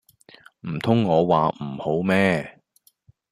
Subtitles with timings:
[0.61, 2.59] 唔通我話唔好咩